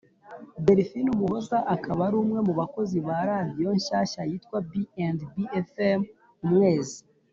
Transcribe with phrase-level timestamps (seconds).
[0.65, 5.39] Delphine umuhoza akaba ari umwe mubakozi ba radiyo nshyashya yitwa b&b
[5.71, 5.99] fm
[6.45, 6.99] umwezi